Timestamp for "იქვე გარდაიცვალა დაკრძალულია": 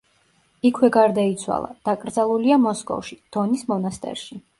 0.69-2.57